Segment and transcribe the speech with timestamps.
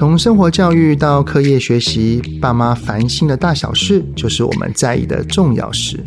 [0.00, 6.02] 从生活教育到课业学习，爸妈烦心的大小事，就是我们在意的重要事。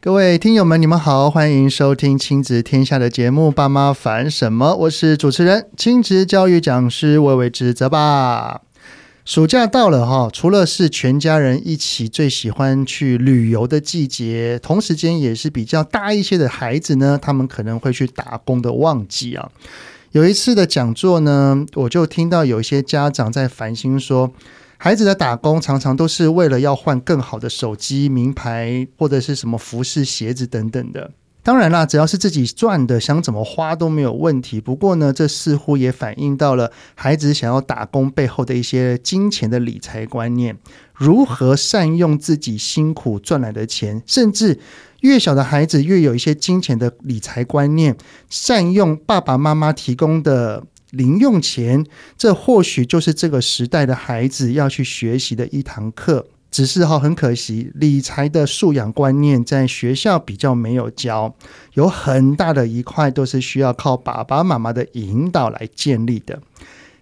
[0.00, 8.65] 各位听友们，你们好，欢迎收听亲子天下的节目《爸妈烦什么》，我是主持人、亲子教育讲师魏玮之泽爸。
[9.26, 19.50] 暑假到了哈，除了是全家人一起最喜欢去旅游的季节，同时间也是比较大一些的孩子呢，他们可能会去打工的旺季啊。
[20.12, 24.32] 有一次的讲座呢，我就听到有一些家长在烦心说，
[24.76, 31.10] 孩子的打工常常都是为了要换更好的手机、名牌或者是什么服饰、鞋子等等的。
[31.46, 34.60] 当然啦，只要是自己赚的，想怎么花都没有问题。
[34.60, 40.58] 不过呢，这似乎也反映到了孩子想要打工背后的一些金钱的理财观念，
[40.92, 44.58] 如何善用自己辛苦赚来的钱，甚至
[45.02, 47.96] 越小的孩子越有一些金钱的理财观念，
[48.28, 51.86] 善用爸爸妈妈提供的零用钱，
[52.18, 56.26] 这或许就是这个时代的孩子要去学习的一堂课。
[56.56, 61.34] 只是哈，很可惜，理财的素养观念在学校比较没有教，
[61.74, 66.40] 有很大的一块都是需要靠爸爸妈妈的引导来建立的。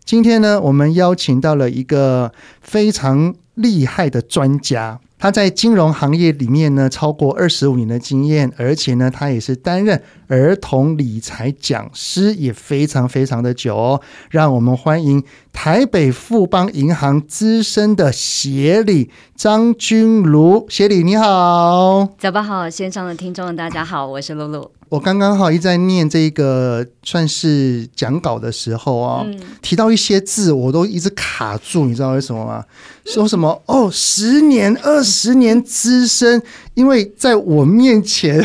[0.04, 2.32] 今天呢，我们邀请到了一个
[2.62, 4.98] 非常厉害的专家。
[5.20, 10.02] 他在金融行业里面呢，超过二十五年的经验，而且呢，他也是担任
[10.34, 14.00] 儿童理财讲师，也非常非常的久哦。
[14.30, 24.68] 让我们欢迎台北富邦银行资深的协理张君如，协理你好，早上好，线上的听众大家好，我是露露。
[24.90, 32.64] 我刚刚好一在念这个算是讲稿的时候啊、哦，嗯、提到一些字，我都一直卡住，你知道为什么吗？
[33.04, 36.40] 说什么哦，十年、二十年资深，
[36.74, 38.44] 因为在我面前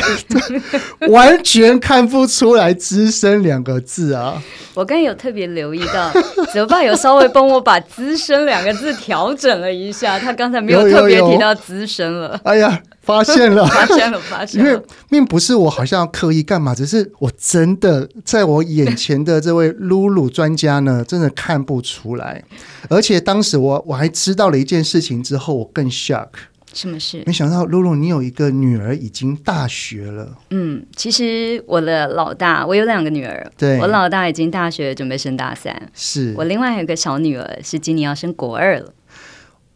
[1.10, 4.42] 完全看不出来“资深”两个字啊。
[4.74, 6.12] 我刚有特别留意到，
[6.54, 12.40] 泽爸有稍微帮我把“资深”两个字调整了一下，他刚才没有特别提到“资深”了。
[12.44, 12.82] 哎呀。
[13.02, 14.70] 发现了，发现了，发现了。
[14.70, 14.80] 因为
[15.10, 22.44] 并不是我好像要刻意干嘛，只是我真的在我眼前的这位露露专家呢，真的看不出来。
[22.88, 26.28] 而且当时我我还知道了一件事情之后，我更 shock。
[26.74, 27.24] 什么事？
[27.26, 30.38] 没想到露露，你有一个女儿已经大学了。
[30.52, 33.52] 嗯，其实我的老大，我有两个女儿。
[33.58, 38.94] 对，我老大已经大学准备升大三，是我另外还有一个小女儿，是今年要升国二了。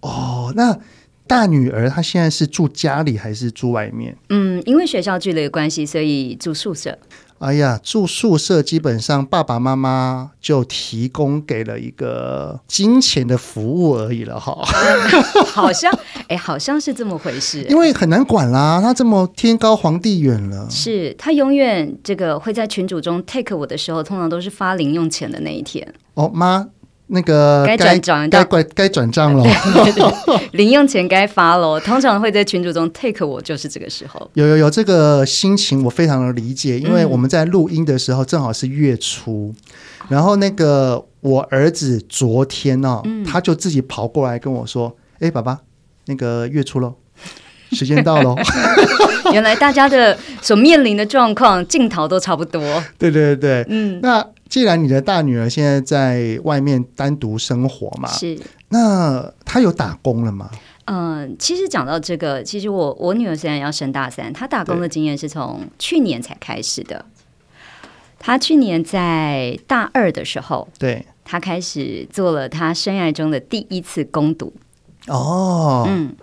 [0.02, 0.80] 哦，那。
[1.26, 4.16] 大女儿她现在是住家里还是住外面？
[4.30, 7.00] 嗯，因为学校距离的关系，所以住宿舍。
[7.40, 14.58] 哎呀，住宿舍基本上爸爸妈妈就提供给了一个金钱的服务而已了哈。
[15.46, 15.92] 好像
[16.30, 17.64] 哎，好像是这么回事。
[17.70, 20.70] 因为很难管啦，他这么天高皇帝远了。
[20.70, 25.94] 是他永远这个会在群组中 take 我的时候，通常都是发零用钱的那一天。
[26.14, 26.68] 哦，妈。
[27.14, 29.44] 那个该转账，该该该转账了。
[29.86, 31.80] 对对对，零用钱该发了。
[31.80, 34.30] 通常会在群组中 take 我，就是这个时候。
[34.34, 36.80] 有有有这个心情，我非常的理解。
[36.80, 39.54] 因为我们在录音的时候正好是月初，
[40.02, 45.60] 嗯、然后那个我儿子昨天呢、哦，嗯、他就自己跑过来跟我说：“哎，爸爸，
[46.08, 46.96] 那个月初喽，
[47.74, 48.36] 时间到喽。”
[49.32, 52.62] 原来大家的所面临的状况，镜头都差不多。
[52.98, 54.26] 对对对对，嗯，那。
[54.50, 58.38] 既然你的大女儿现在在外面单独生活嘛，是，
[58.70, 60.48] 那她有打工了吗？
[60.86, 67.04] 嗯，其实讲到这个，其实我我女儿现在要升大三，她打工的经验是从去年才开始的。
[68.20, 74.54] 她去年在大二的时候，对，她开始做了她生涯中的第一次攻读。
[75.08, 76.16] 哦，嗯，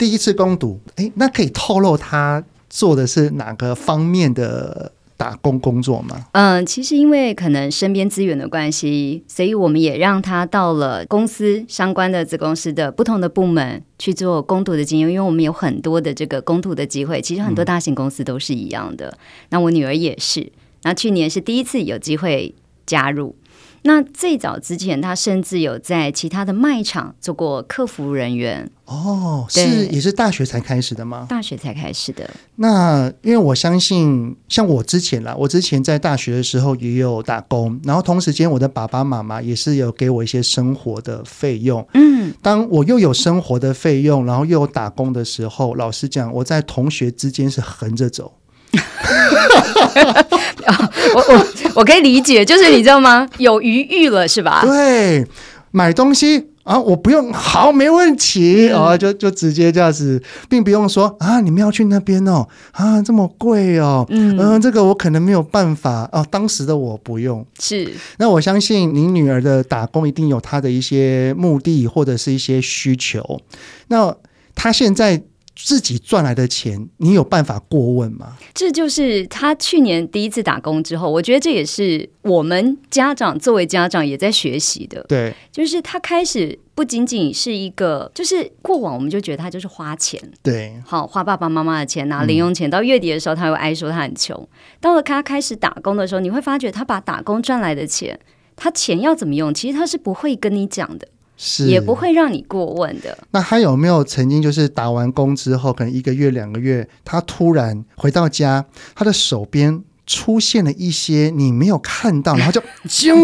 [0.00, 4.92] 第一次攻读，哎，那可以透露他做的是哪个方面的？
[5.20, 6.16] 打工工作吗？
[6.32, 17.20] 嗯，其实因为可能身边资源的关系，所以我们也让他到了公司相关的子公司的不同的部门去做攻读的经验，因为我们有很多的这个攻读的机会。
[17.20, 19.08] 其实很多大型公司都是一样的。
[19.08, 19.18] 嗯、
[19.50, 20.50] 那我女儿也是，
[20.84, 22.54] 那去年是第一次有机会
[22.86, 23.36] 加入。
[23.82, 28.70] 那最早之前，他甚至有在其他的卖场做过客服人员。
[28.84, 31.26] 哦，是也是大学才开始的吗？
[31.28, 32.28] 大学才开始的。
[32.56, 41.86] 那因为我相信，像我之前啦，我之前在大学的时候也有打工，然后同时间我的爸爸妈妈也是有给我一些生活的费用。
[41.94, 48.34] 嗯，当我又有生活的费用，然后又有打工的时候，老实讲，我在同学之间是横着走。
[51.14, 51.46] 我我
[51.76, 53.28] 我可以理解，就是你知道吗？
[53.38, 54.60] 有余裕了是吧？
[54.62, 55.26] 对，
[55.72, 73.40] 买东西啊，我不用，好，没问题，嗯、啊，就就直接这样子，并不用说啊，你们要去那边哦，啊，这么贵哦，嗯、呃，这个我可能没有办法哦、啊，当时的我不用，是，那我相信您女儿的打工一定有她的一些目的或者是一些需求，
[73.88, 74.14] 那
[74.54, 75.20] 她现在。
[75.56, 78.36] 自己赚来的钱，你有办法过问吗？
[78.54, 85.04] 这就是他去年第一次打工之后，我觉得这也是我们家长作为家长也在学习的。
[85.08, 94.48] 对，就是他开始不仅仅是一个，就是过往我们就觉得他就是花钱，对，好花爸爸妈妈的钱拿零用钱，嗯、到月底的时候他又挨说他很穷。
[94.80, 98.18] 到了他开始打工的时候，你会发觉他把打工赚来的钱，
[98.56, 101.06] 他钱要怎么用，其实他是不会跟你讲的。
[101.42, 103.16] 是也不会让你过问的。
[103.30, 113.14] 那他有没有曾经就是打完工之后，可能一个月、两个月，他突然回到家，他的手边出现了一些你没有看到，然后就 惊，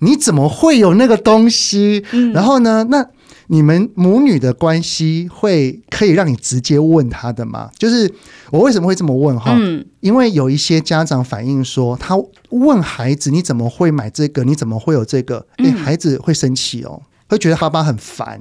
[0.00, 2.04] 你怎么会有那个东西？
[2.10, 3.06] 嗯、然后呢，那
[3.46, 7.70] 你们母女的关系会可以让你直接问他的吗？
[7.78, 8.12] 就是
[8.50, 9.54] 我为什么会这么问哈？
[9.56, 12.16] 嗯，因为有一些家长反映说，他
[12.50, 14.42] 问孩子你怎么会买这个？
[14.42, 15.46] 你怎么会有这个？
[15.58, 17.00] 哎，孩子会生气哦。
[17.34, 18.40] 会觉得爸爸很烦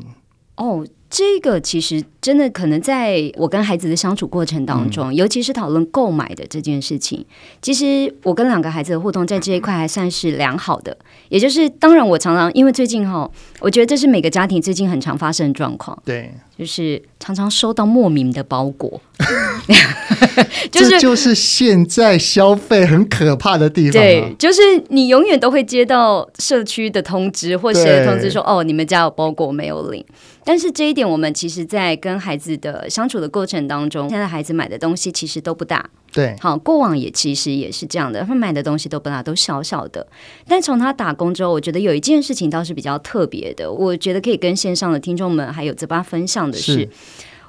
[0.55, 0.85] 哦。
[1.15, 7.23] 这个其实真的可能在我跟孩子的相处过程当中，嗯、尤其是讨论购买的这件事情，
[7.61, 10.97] 其实我跟两个孩子的互动在这一块还算是良好的。
[11.29, 13.29] 也就是，当然我常常因为最近哈，
[13.59, 15.95] 我觉得这是每个家庭最近很常发生的状况。
[16.03, 18.99] 对，就是常常收到莫名的包裹，
[20.71, 24.03] 就是、这就是现在消费很可怕的地方、啊。
[24.03, 30.03] 对，就是你永远都会接到社区的通知或谁的通知说，哦，你们家有包裹没有领。
[30.45, 35.89] 但是这一点，我们其实，在跟孩子的相处的过程当中，现在孩子买的东西其实都不大。
[36.11, 40.05] 对，好，过往也其实也是这样的，他买的东西都不大，都小小的。
[40.47, 46.89] 但从他打工之后，我觉得有一件事情倒是比较特别的，我觉得可以跟线上的听众们还有泽爸分享的是，是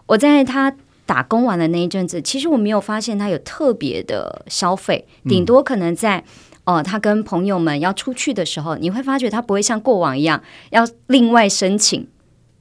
[0.07, 0.75] 我在他
[1.05, 6.19] 打工完的那一阵子，其实我没有发现他有特别的消费，顶多可能在
[6.65, 12.09] 哦、嗯呃，他跟朋友们要出去的时候，你会发觉他不会像过往一样要另外申请。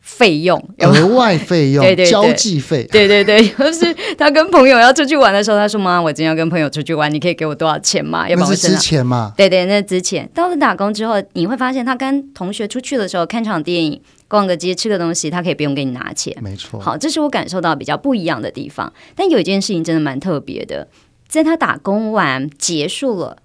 [0.05, 16.77] 费用额外费用， 对对对，交际费，对对对，就是他跟朋友要出去玩的时候，他说：“妈，我今天要跟朋友出去玩，你可以给我多少钱吗？”要不是之前嘛，对对，那之前到了打工之后，你会发现他跟同学出去的时候，看场电影、逛个街、吃个东西，他可以不用给你拿钱，没错。
[16.81, 18.91] 好，这是我感受到比较不一样的地方。
[19.15, 20.89] 但有一件事情真的蛮特别的，
[21.29, 23.38] 在他打工完结束了，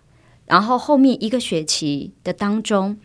[0.46, 2.96] 然后后面一个学期的当中。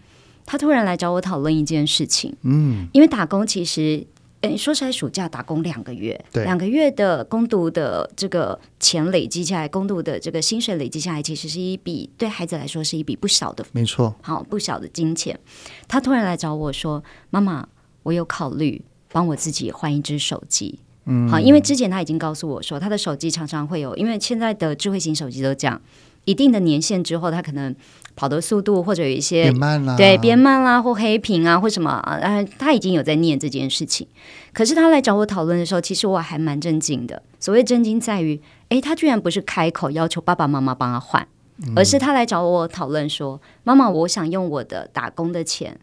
[0.45, 4.05] 他突然来找我讨论一件事情，嗯，因为打工其实，
[4.41, 15.39] 诶，说起来，暑假打工两个月，对，两个月的工读的这个钱累积下来，工读的这个薪水累积下来，其实是一笔对孩子来说是一笔不小的，没错，好不小的金钱。
[15.87, 17.01] 他突然来找我说
[17.31, 17.67] ：“妈妈，
[18.03, 18.81] 我有考虑
[19.11, 25.81] 帮我自己换一只手机，嗯，好，因为之前他已经告诉我说，他的手机常常会有，因为现在的智慧型手机都这样。”
[26.25, 27.75] 一定的年限之后，他可能
[28.15, 34.07] 跑的速度或者有一些变慢啦，对，变慢啦，或黑屏啊，或什么啊，他已经有在念这件事情。
[34.53, 37.21] 可是他来找我讨论的时候，其实我还蛮震惊的。
[37.39, 38.39] 所谓震惊在于，
[38.69, 41.27] 诶，他居然不是开口要求爸爸妈妈帮他换，
[41.65, 45.79] 嗯、而是他来找我讨论说：“妈妈，我想用我的打工的钱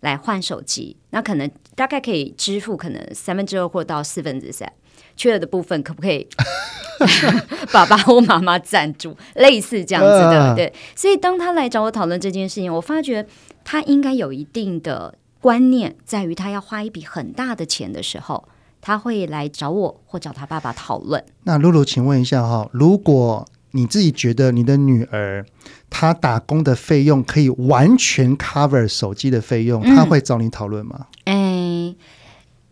[0.00, 4.72] 来换手机，那可能大概可以支付可能三分之二或到四分之三。”
[5.16, 6.26] 缺了的部分可不可以
[7.72, 9.16] 爸爸或妈妈赞助？
[9.34, 10.72] 类似这样子的，对。
[10.94, 13.26] 所以当他来找我讨论这件事情，我发觉
[13.64, 18.48] 他应该有一定的观念，在于他要花一笔很大的钱的时候，
[18.80, 21.22] 他会来找我或找他爸爸讨论。
[21.42, 25.44] 那露露，请问一下哈，如果你自己觉得你的女儿
[25.90, 31.06] 她打工的费用可以完全 cover 手机的费用，她会找你讨论吗？
[31.24, 31.32] 哎。
[31.32, 31.43] 欸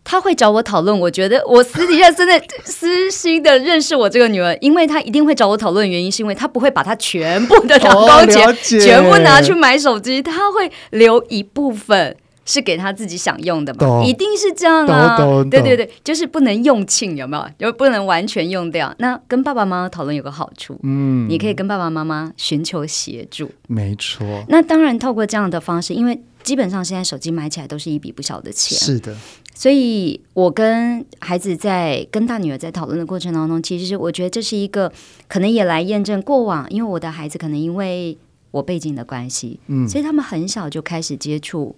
[0.03, 15.17] 他会找我讨论，我觉得我私底下真的私心的认识我这个女儿，因为他一定会找我讨论原因，是因为他不会把他全部的打 包钱、哦、全部拿去买手机，他会留一部分是给他自己想用的嘛，一定是这样啊，
[15.49, 17.71] 对对对，就是不能用尽，有没有？
[17.71, 18.93] 就不能完全用掉。
[18.97, 24.43] 那跟爸爸妈妈讨论有个好处，嗯，你可以跟爸爸妈妈寻求协助，没错。
[24.49, 29.15] 那当然，透过这样的方式，因为基本上现在手机买起来都是一笔不小的钱，是的。
[29.55, 34.91] 所以，我跟孩子在跟大女儿在讨论的过程当中，其实我觉得这是一个
[35.27, 38.17] 可能也来验证过往，因为我的孩子可能因为
[38.51, 41.75] 我背景的关系，嗯，所以他们很小就开始接触，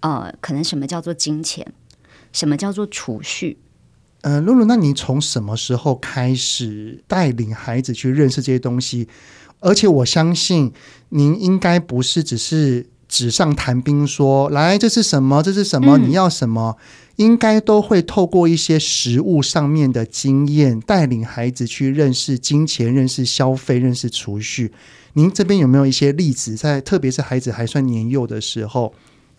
[0.00, 1.66] 呃，可能什么叫做金钱，
[2.30, 3.56] 什么叫做储蓄。
[4.20, 9.08] 呃，露露，那你从什么时候开始带领孩子去认识这些东西？
[9.60, 10.72] 而且我相信
[11.08, 12.86] 您应该不是只是。
[13.14, 15.40] 纸上谈兵说，说来这是什么？
[15.40, 15.98] 这是什么？
[15.98, 16.76] 你要什么？
[16.76, 16.84] 嗯
[17.16, 24.72] 应该都会透过一些实物上面的经验，带领孩子去认识金钱、认识消费、认识储蓄。
[25.12, 28.92] 您这边有没有一些例子，在特别是孩子还算年幼的时候？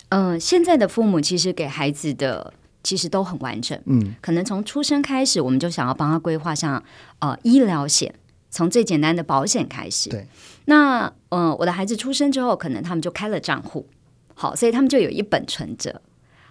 [0.08, 3.78] 嗯、呃，现在的父母其实给孩子的其实都很完整。
[3.88, 6.82] 嗯，可能从出生开始，我们就想要帮他规划像
[7.20, 8.16] 呃医疗险，
[8.50, 10.10] 从最简单的保险开始。
[10.10, 10.26] 对，
[10.66, 13.88] 那嗯、呃，我的孩子出生之后，可能他们就开了账户，
[14.34, 16.02] 好，所以他们就有一本存折。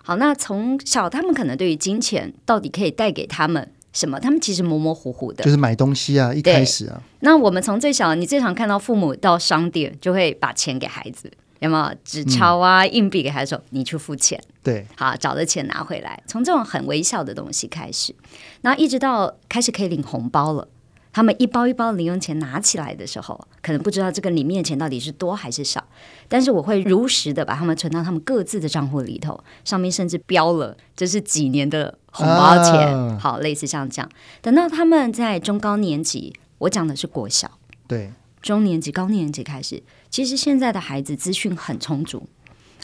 [0.03, 5.43] 好，那从小他们可能对于金钱到底可以带给他们什么，他们其实模模糊糊的。
[5.43, 7.03] 就是买东西啊，一开始啊。
[7.21, 14.39] 那我们从最小，你最常看到父母到商店就会把钱给孩子，有没有纸钞啊、嗯、硬币给孩子说，你去付钱。
[14.63, 16.23] 对，好，找的钱拿回来。
[16.27, 18.15] 从这种很微小的东西开始，
[18.61, 20.69] 然后一直到开始可以领红包了。
[21.15, 25.83] 他们一包一包零用钱拿起来的时候，可能不知道这个里面的钱到底是多还是少，
[26.27, 34.11] 但是我会如实的把他们存到他们各自的账户里头，上面甚至标了这是几年的红包钱，啊、好，类似像这样。
[34.43, 37.49] 等到他们在中高年级，我讲的是国小，
[37.87, 38.11] 对，
[38.43, 42.27] 中年级、高年级开始，其实现在的孩子资讯很充足，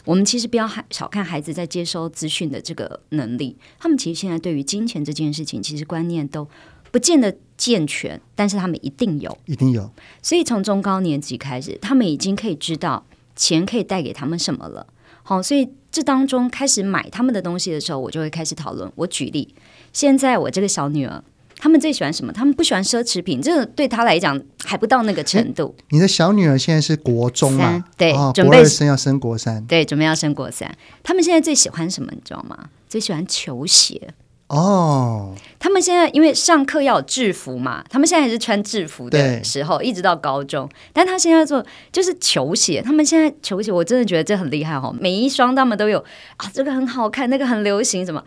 [0.05, 6.47] 我们其实不要小看孩子在接收资讯的这个能力，他们其实现在对于金钱这件事情，其实观念都
[6.91, 9.89] 不见得健全，但是他们一定有，一定有。
[10.21, 13.05] 所以从中高年级开始，他们已经可以知道
[13.35, 14.85] 钱可以带给他们什么了。
[15.23, 18.91] 好，所以这当中开始买他们的东西的时候，我就会开始讨论。
[18.95, 19.53] 我举例，
[19.93, 21.23] 现在我这个小女儿，
[21.57, 22.33] 他们最喜欢什么？
[22.33, 25.73] 他们不喜欢奢侈品，这个对他来讲还不到那个程度。
[25.89, 27.85] 你的小女儿现在是国中啊？
[27.95, 30.75] 对，哦、准备国二升要升国三，对，准备要升国三。
[31.03, 32.11] 他们现在最喜欢什么？
[32.11, 32.69] 你知道吗？
[32.89, 34.13] 最喜欢球鞋。
[34.51, 40.69] 哦，他们现在因为上课要有制服嘛，他们现在还是穿制服的时候，一直到高中。
[40.91, 46.03] 但他现在做就是球鞋，他们现在球鞋我真的觉得这很厉害哦，每一双他们都有
[46.35, 48.21] 啊，这个很好看，那个很流行，什么？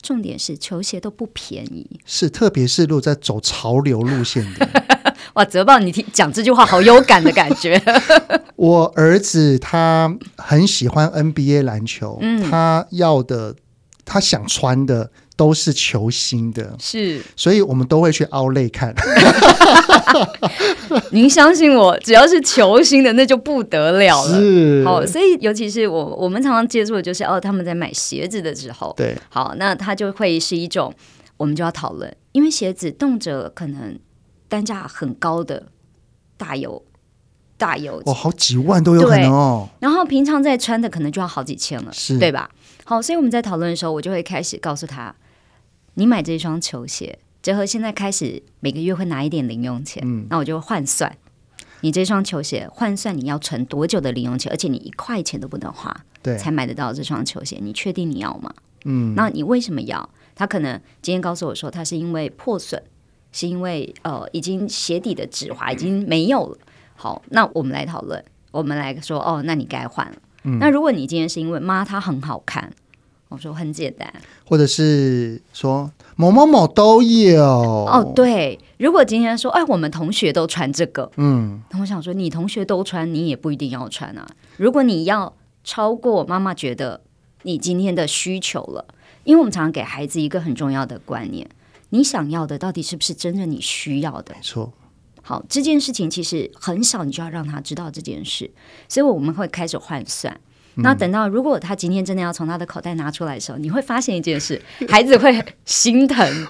[0.00, 4.68] 重点是球鞋都不便宜，是特别是如果在走潮流路线的。
[5.34, 7.82] 哇，泽豹，你听讲这句话好有感的感觉。
[8.54, 13.56] 我儿子他很喜欢 NBA 篮球，嗯，他要的，
[14.04, 15.10] 他想穿的。
[15.38, 18.92] 都是球星的，是，所以我们都会去 Outlet 看。
[21.12, 24.36] 您相信我，只要是球星的，那就不得了了。
[24.36, 30.92] 是，好，所以尤其是我，我们常常接触的就是哦，他们在买鞋子的时候，对，好，那他就会是一种，
[31.36, 33.96] 我们就要讨论，因为鞋子动辄可能
[34.48, 35.66] 单价很高的，
[36.36, 36.82] 大有
[37.56, 39.68] 大有，哦，好几万都有可能哦。
[39.78, 42.50] 然后平常在穿的可能就要好几千了，是对吧？
[42.84, 45.14] 好，所以我们在讨论的时候，我就会开始告诉他。
[45.98, 51.12] 你买这双球鞋，结合现在开始每个月会拿一点零用钱，嗯，那我就换算，
[51.80, 58.54] 你这双球鞋换算你要存多久的零用钱，而且你一块钱都不能花，对，才买得到这双球鞋，你确定你要吗？
[58.84, 60.08] 嗯，那你为什么要？
[60.36, 62.80] 他可能今天告诉我说，他是因为破损，
[63.32, 66.58] 是因为呃，已经鞋底的指滑已经没有了。
[66.94, 70.16] 好，那我们来讨论，我们来说，哦，那你该换了。
[70.44, 72.72] 嗯，那如果你今天是因为妈，它很好看。
[73.28, 74.10] 我说很简单，
[74.46, 78.12] 或者是说某某某都有哦。
[78.16, 84.26] 对，如果今天说哎，我们同学都穿这个，嗯，那我想说，你同学都穿，你也不一定要穿啊。
[84.56, 87.02] 如果你要超过妈妈觉得
[87.42, 88.86] 你今天的需求了，
[89.24, 91.46] 因为我们常常给孩子一个很重要的观念：
[91.90, 94.34] 你想要的到底是不是真正你需要的？
[94.34, 94.72] 没错。
[95.20, 98.50] 好，这件事情其实很少，你就要让他知道这件事，
[98.88, 100.40] 所以我们会开始换算。
[100.82, 106.46] 那等到如果他今天真的要从他的口袋拿出来的时候，你会发现一件事， 孩子会心疼，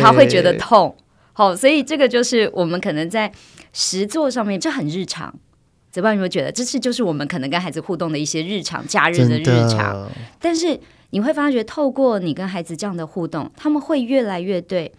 [0.00, 0.94] 他会觉得痛。
[1.32, 3.32] 好，所以这个就是我们可能在
[3.72, 5.34] 实作上面，这很日常。
[5.90, 10.08] 泽爸有没有觉得，这是就是我们可能跟孩子互动的一些日常、假日的日常？
[10.40, 10.78] 但是
[11.10, 14.92] 你会发觉，透过你跟孩子这样的互动，他们会越来越对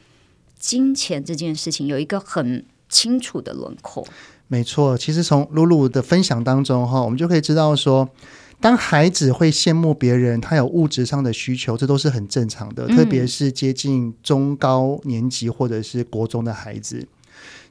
[0.60, 4.06] 金钱这件事情有一个很清楚的轮廓。
[4.48, 8.10] 没错，其实从露露的分享当中哈，我们就可以知道说。
[8.60, 12.86] 当孩子会羡慕别人，他有物质上的需求，这都是很正常的。
[12.88, 17.08] 嗯、特别是接近中高年级或者是国中的孩子，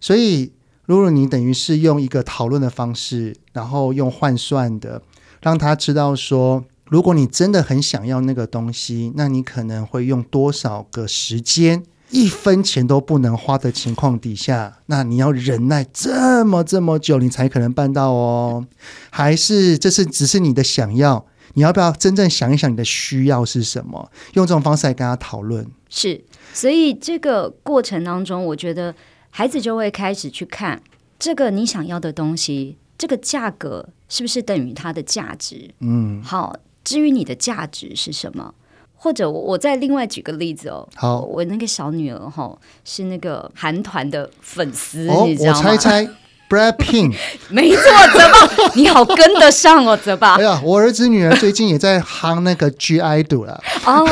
[0.00, 0.52] 所以
[0.86, 5.02] 如果你等于是用一个讨论的方式，然后用换算的，
[5.40, 11.82] 让他知道说，如果你真的很想要那个东西，那你可能会用多少个时间。
[12.14, 18.64] 一分钱都不能花的情况底下，那你要忍耐这么这么久，你才可能办到哦？
[19.10, 21.26] 还是这是只是你的想要？
[21.54, 24.12] 你要不要真正想一想你的需要是什么？
[24.34, 25.66] 用这种方式来跟他讨论。
[25.88, 28.94] 是，所以这个过程当中，我觉得
[29.30, 30.80] 孩子就会开始去看
[31.18, 32.76] 这个你想要的东西。
[32.96, 35.68] 这个价格是不是等于它的价值？
[35.80, 38.54] 嗯，好，至于你的价值是什么？
[39.04, 45.58] 或者我我再另外举个例子哦，好，我那个小女儿哈、哦、是那个韩团的粉丝，哦，你知道吗？
[45.58, 46.08] 我猜猜
[46.48, 47.14] Brad Pink，
[47.50, 47.82] 没错，
[48.14, 50.36] 泽爸， 你好跟得上哦，泽爸。
[50.36, 53.62] 哎呀，我儿子女儿最近也在夯那个 G-IDLE 了。
[53.84, 54.08] 哦。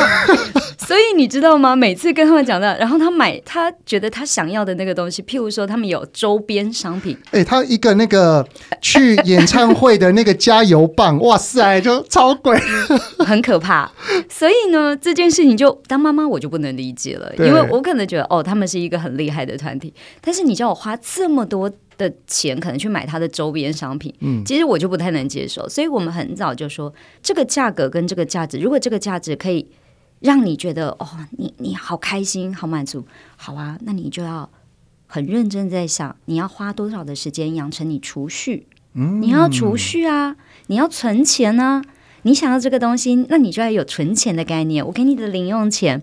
[0.85, 1.75] 所以你知道吗？
[1.75, 8.45] 每次跟他们讲到，然后他买他觉得他想要的那个东西，譬如说他们有周边商品，哎、欸，他一个那个
[8.81, 12.57] 去演唱会的那个加油棒，哇塞，就超贵，
[13.25, 13.91] 很可怕。
[14.29, 25.67] 所以呢，这件事情就当妈妈我就不能理解了，因为我可能觉得哦，他们是一个很厉害的团体，但是你叫我花这么多的钱，可能去买他的周边商品，嗯，其实我就不太能接受。
[25.69, 29.65] 所以我们很早就说，这个价格跟这个价值，如果这个价值可以。
[30.23, 34.49] 让你觉得哦，你你好开心，好满足，好啊，那你就要
[35.05, 40.37] 很认真在想，你要花多少的时间养成你储蓄，嗯，你要储蓄啊，
[40.67, 41.83] 你要存钱啊，
[42.21, 44.85] 你想要这个东西，那你就要有存钱的概念。
[44.87, 46.01] 我给你的零用钱，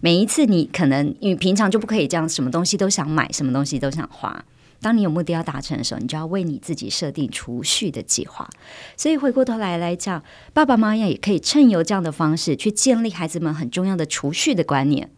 [0.00, 4.44] 每一次你可能你平常就不可以这样，什么东西都想买，什么东西都想花。
[4.84, 8.46] 当你有目的要达成的时候，你就要为你自己设定储蓄的计划。
[8.98, 10.22] 所以回过头来来讲，
[10.52, 15.10] 爸爸妈妈也可以趁由这样的方式去建立孩子们很重要的储蓄的观念。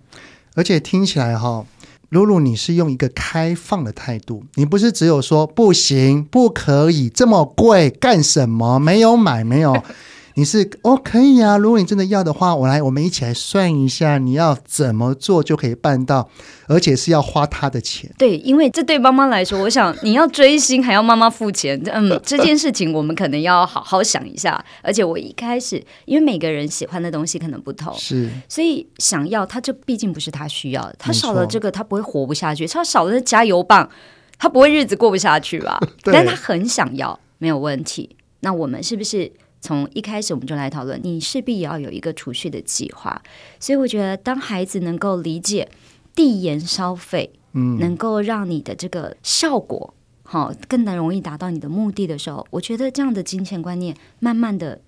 [0.55, 1.67] 而且听起来哈，
[2.11, 8.79] 露露你是用一个开放的态度，你不是只有说不行、不可以这么贵干什么？
[8.79, 9.83] 没有买，没有。
[10.39, 11.57] 你是哦，可以啊。
[11.57, 16.29] 如果你真的要的话，我来，我们一起来算一下，你要怎么做就可以办到，
[16.69, 18.11] 而且是要花他的钱。
[18.19, 24.63] 对，因为这对妈妈来说，我想你要追星还要妈妈付钱，嗯， 这件事情我们可能要好好想一下。
[24.83, 32.67] 而且我一开始，因为每个人喜欢的东西可能不同，是，所以想要他，这毕竟不是他需要的，他少了这个，他不会活不下去。
[32.67, 33.89] 他少了加油棒，
[34.39, 35.81] 他不会日子过不下去吧？
[36.05, 38.15] 但他很想要，没有问题。
[38.41, 39.33] 那我们是不是？
[39.61, 43.21] 从一开始我们就来讨论，你势必也要有一个储蓄的计划。
[43.59, 45.69] 所以我觉得，当孩子能够理解
[46.15, 54.81] 递延消费，嗯，能够让你的这个效果好更能容易达到你的目的的时候，我觉得这样的金钱观念，慢慢的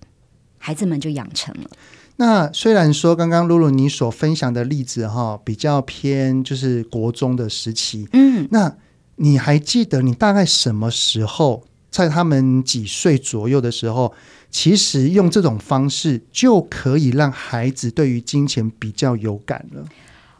[0.57, 1.69] 孩子们就养成了。
[2.17, 8.75] 那虽然说刚刚露露你所分享的例子哈，比较偏就是国中的时期，嗯，那
[9.15, 14.13] 你还记得你大概什么时候在他们几岁左右的时候？
[14.51, 19.85] 其实用这种方式就可以让孩子对于金钱比较有感了。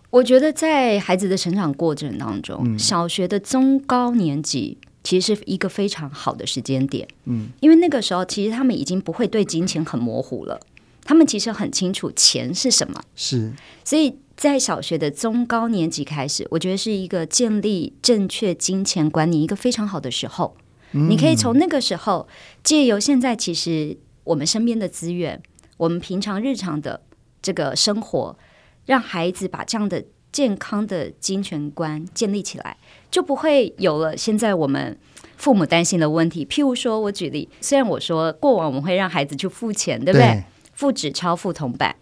[0.10, 7.08] 我觉得在孩子的成长过程当中，嗯、小学的中高年级其实是一个非常好的时间点。
[7.26, 10.60] 嗯，因为那个时候其实他们已经不会对金钱很模糊了，
[11.04, 13.00] 他们其实很清楚钱是什么。
[13.16, 13.54] 是，
[13.86, 20.58] 所以在小学的中高年级开始，我觉得是一个建立正确金钱观念一个非常好的时候。
[20.92, 22.28] 你可以从那个时候
[22.64, 25.42] 借由现在其实我们身边的资源，
[25.78, 27.02] 我们平常日常的
[27.42, 28.38] 这个生活，
[28.86, 32.78] 让孩子把这样的健康的金钱观建立起来，
[33.10, 34.98] 就不会有了现在我们
[35.38, 36.46] 父母担心的问题。
[36.46, 40.28] 譬如说，我举例，虽然我说过往我们会让孩子去付钱，对不对？
[40.28, 40.44] 对。
[40.74, 41.94] 付纸钞、付铜板，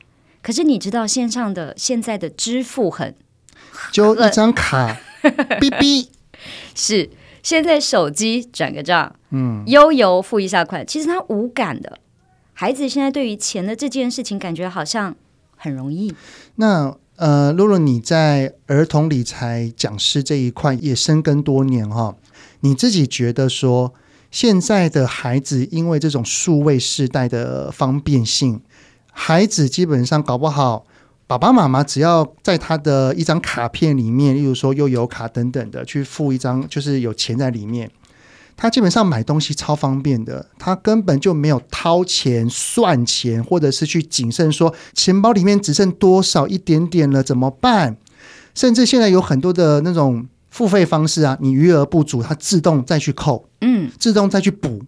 [0.44, 3.16] 可是你知道线上的现在的支付很，
[3.92, 6.08] 就一张卡， 哔哔，
[6.76, 7.10] 是。
[7.48, 11.98] 现在手机转个账，嗯，悠游付一下款，其实他无感的。
[12.52, 15.16] 孩子现在对于钱的这件事情，感觉好像
[15.56, 16.14] 很容易。
[16.56, 22.18] 那呃，露露你在儿童理财讲师这一块也深耕多年哈、哦，
[22.60, 23.94] 你自己觉得说，
[24.30, 28.60] 现在的孩子因为这种数位时代的方便性，
[29.14, 30.86] 孩子基本上搞不好。
[31.28, 37.92] 爸爸妈妈只要在他的一张卡片里面，例如说又有卡等等的，去付一张，就是有钱在里面，
[38.56, 47.98] 他基本上买东西超方便的，他根本就没有掏钱算钱，或者是去谨慎说钱包里面只剩多少一点点了怎么办？
[48.56, 54.82] 甚至现在有很多的那种付费方式啊，你余额不足，它自动再去扣，嗯，自动再去补，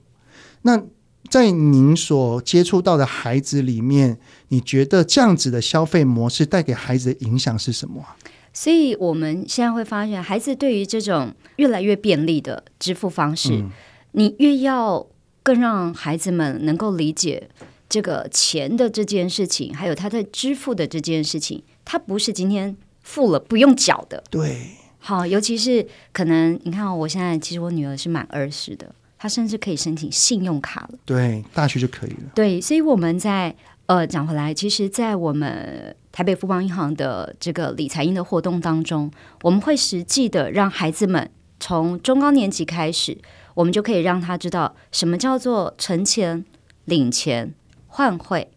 [0.61, 0.81] 那。
[1.29, 8.03] 在您所接触到的孩子里面，你觉得这样子的消费模式带给孩子的影响是什么？
[8.51, 13.69] 所以我们现在会发现，孩子对于这种越来越便利的支付方式，嗯、
[14.13, 15.05] 你越要
[15.43, 17.47] 更让孩子们能够理解
[17.87, 24.23] 这个钱的这件事情，还有他在支付的这件事情，他不是今天付了不用缴的。
[24.31, 28.93] 对，好，尤其是可能你看，我现在其实我女儿是满二十的。
[29.19, 32.31] 他甚至可以申请信用卡了，对，大学就可以了。
[32.33, 33.53] 对，所以我们在
[33.87, 41.29] 呃讲回来，其实，在我们台北富邦银行的这个理财营的活动当中，我们会实际的让孩子们
[41.59, 43.17] 从中高年级开始，
[43.55, 46.45] 我们就可以让他知道什么叫做存钱、
[46.85, 47.53] 领钱、
[47.87, 48.49] 换汇，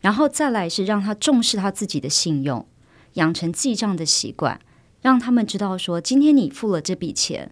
[0.00, 2.66] 然后再来是让他重视他自己的信用，
[3.12, 4.60] 养成记账的习惯，
[5.00, 7.50] 让他们知道说，今天你付了这笔钱，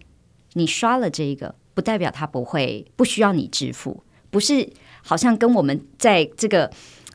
[0.53, 4.67] 你刷了这个，不代表他不会不需要你支付，不是
[5.03, 6.71] 好像跟我们在这个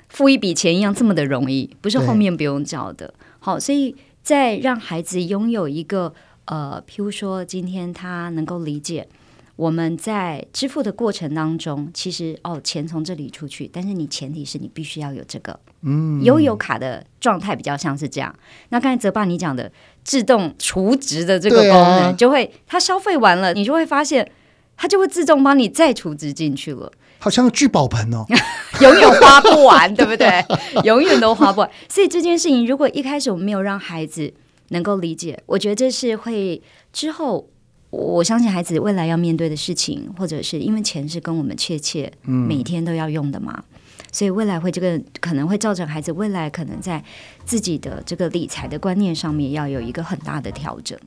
[0.09, 3.13] 付一笔钱一样这么的容易，不是后面不用交的。
[3.41, 9.09] 好，所以在让孩子拥有一个呃，譬如说今天他能够理解。
[9.57, 18.35] 我们在支付的过程当中，其实哦，钱从这里出去，但是你前提是你必须要有这个，嗯，悠游卡的状态比较像是这样。
[18.71, 19.71] 那刚才泽爸你讲的
[20.03, 24.29] 自动储值的这个功能，啊、就会他消费完了，你就会发现
[24.77, 28.25] 他就会自动帮你再储值进去了，好像聚宝盆哦，
[28.81, 30.45] 永远 花不完，对不对？
[30.85, 31.71] 永远都花不完。
[31.89, 34.33] 所以这件事情，如果一开始我们没有让孩子
[34.69, 37.49] 能够理解，我觉得这是会之后。
[37.93, 43.79] 我相信孩子未来要面对的事情，或者是因为钱是跟我们切切每天都要用的嘛，嗯、
[44.11, 47.05] 所以未来会这个可能会造成孩子未来可能在
[47.45, 50.99] 自己的这个理财的观念上面要有一个很大的调整。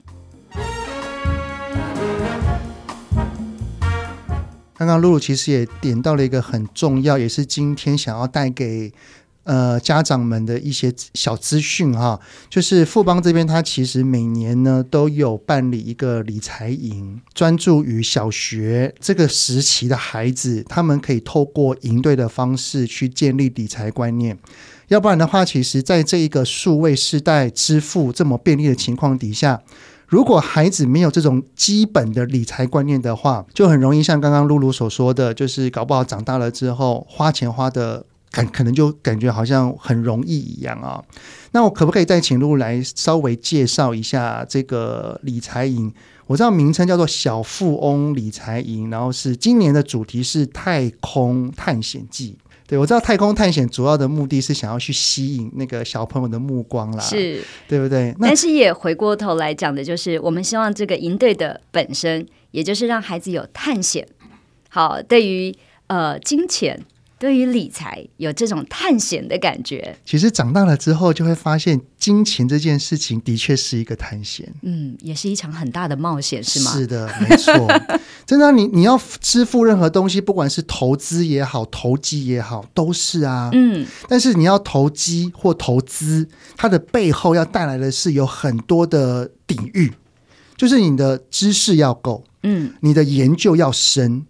[4.77, 8.91] 刚刚露露其实也点到了一个很重要，也是今天想要带给。
[9.45, 24.35] 呃，家长们的一些小资讯哈，就是富邦这边，它其实每年呢都有办理一个理财营，专注于小学这个时期的孩子，他们可以透过营队的方式去建立理财观念。
[24.87, 29.61] 要不然的话，其实在这一个数位时代支付这么便利的情况底下，
[30.07, 38.05] 如果孩子没有这种基本的理财观念的话，就很容易像刚刚露露所说的，就是搞不好长大了之后花钱花的。
[38.31, 41.01] 感可能就感觉好像很容易一样啊、
[41.53, 45.93] 那我可不可以再请露露来稍微介绍一下这个理财营？
[46.27, 52.35] 我知道名称叫做小富翁理财营，然后是今年的主题是太空探险记。
[52.67, 58.15] 对，我知道太空探险主要的目的是想要去吸引那个小朋友的目光啦，是对不对？
[58.19, 64.07] 但是也回过头来讲的就是，我们希望这个营队的本身，也就是让孩子有探险。
[64.69, 65.55] 好，对于
[65.87, 66.83] 呃金钱。
[67.17, 76.71] 对于理财有这种探险的感觉，其实长大了之后就会发现，金钱这件事情的确是一个探险，嗯，也是一场很大的冒险，是吗？
[76.71, 77.53] 是的，没错。
[78.27, 83.85] 真的，你你要支付任何东西，不管是投资也好，投机也好，都是啊，嗯。
[84.09, 89.89] 但是你要投机或投资，它的背后要带来的是有很多的底蕴，
[90.57, 94.25] 就是你的知识要够，嗯，你的研究要深，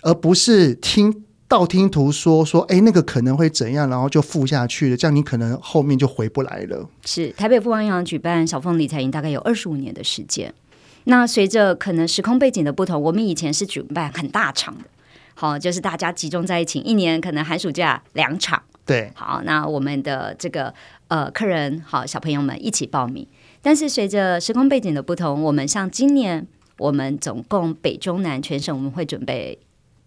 [0.00, 1.24] 而不是听。
[1.50, 6.88] 道听途说说，哎，那个可能会怎样，然后就付下去了，这样你可能后面就回不来了。
[7.04, 10.54] 是台北富邦银行举办小凤理财营，大概有二十五年的时间。
[11.04, 14.84] 那随着可能时空背景的不同，我们以前是举办很大场的，
[15.34, 18.62] 好，就是大家集中在一起，一年可能寒暑假两场。
[18.86, 20.72] 对，好，那我们的这个
[21.08, 23.26] 呃客人，好，小朋友们一起报名。
[23.60, 26.46] 但是随着时空背景的不同，我们像今年，
[26.78, 29.58] 我们总共北中南全省我们会准备。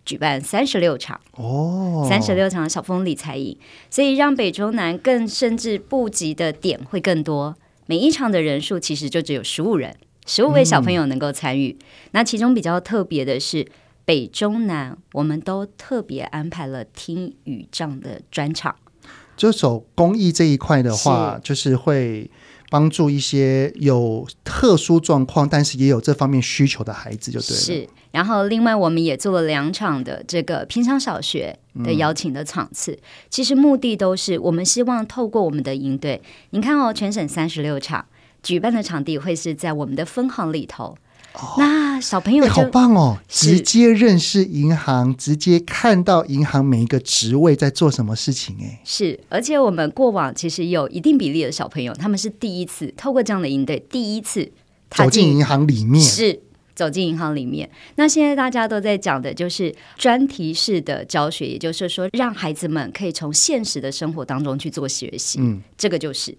[0.06, 3.58] 举办三十六场哦，三十六场小峰理财营，
[3.90, 7.56] 所以让北中南更甚至布及的点会更多。
[7.86, 11.78] 每一场的人数其实就只有十五人，十五位小朋友能够参与。
[11.80, 13.68] 嗯、那其中比较特别的是
[14.06, 18.76] 北中南，我们都特别安排了听语障的专场。
[19.36, 22.30] 就走公益这一块的话，是就是会。
[22.74, 27.56] 帮助一些有特殊状况，但是也有这方面需求的孩子，就对了。
[27.56, 38.04] 是，然后另外我们也做了两场的这个平常小学的邀请的场次，嗯、其实目的都是我们希望透过我们的营队，你看哦，全省三十六场
[38.42, 40.98] 举办的场地会是在我们的分行里头。
[41.36, 43.18] 哦、那小朋友、欸、好棒哦！
[43.30, 48.58] 直接认识银行，直接看到银行每一个职位在做什么事情。
[48.62, 54.52] 哎，是，而且我们过往其实有一定比例的小朋友，他们是第一次透过这样的应对，第一次
[54.92, 56.42] 走进银行里面，是
[56.76, 57.70] 走进银行里面。
[57.96, 65.40] 那现在大家都在讲的就是专题式的教学，也就是说，让孩子们可以从现实的生活当中去做学习。
[65.40, 66.38] 嗯，这个就是。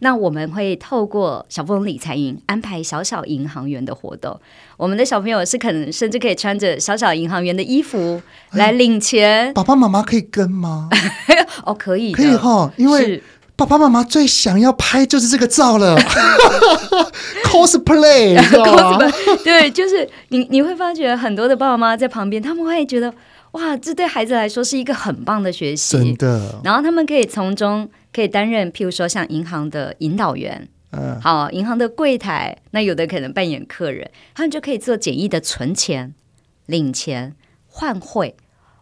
[0.00, 4.40] 那我们会透过小丰理财营安排小小银行员的活动，
[4.76, 9.52] 我们的小朋友是可能甚至可以穿着小小银行员的衣服来领钱。
[9.54, 10.88] 爸爸妈妈可以跟吗？
[11.66, 13.22] 哦，可以，可以哈，因为
[13.56, 15.98] 爸爸妈妈最想要拍就是这个照了，
[17.44, 23.12] cosplay，cosplay，对，就是你你会发觉很多的爸爸妈妈在旁边，他们会觉得
[23.52, 26.60] 哇，这对孩子来说是一个很棒的学习，真的。
[26.62, 27.88] 然后他们可以从中。
[28.12, 36.14] 可以担任，譬如说像银行的引导员，嗯，好，银行的柜台，那有的可能扮演客人，他们就可以做简易的存钱、
[36.66, 37.34] 领钱、
[37.66, 38.34] 换汇。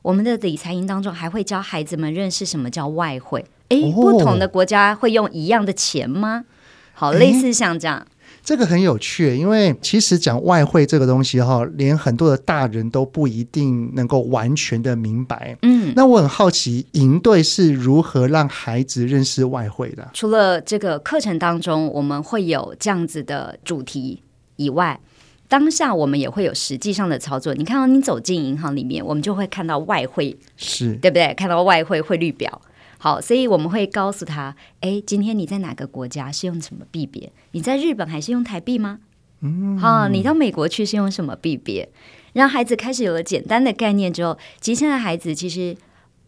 [0.03, 3.45] 我们的理财营当中还会教孩子们认识什么叫外汇。
[3.71, 6.45] 诶，不同的国家会用一样的钱吗？
[6.93, 8.07] 好，类似像这样。
[8.47, 15.59] 这个很有趣，因为其实讲外汇这个东西哈，连很多的大人都不一定能够完全的明白。
[15.63, 20.09] 嗯，那我很好奇，营队是如何让孩子认识外汇的？
[20.15, 24.23] 除了这个课程当中我们会有这样子的主题
[24.55, 25.01] 以外，
[25.49, 27.53] 当下我们也会有实际上的操作。
[27.53, 31.35] 你看到你走进银行里面，我们就会看到外汇，是对不对？
[31.35, 32.63] 看到外汇汇率表。
[33.07, 37.31] 好，所以我们会告诉他：哎，今天你在哪个国家是用什么币别？
[37.53, 38.99] 你在日本还是用台币吗？
[39.43, 41.89] 嗯，好，你到美国去是用什么币别？
[42.33, 45.77] 让孩子开始有了简单的概念之后，其实现在孩子其实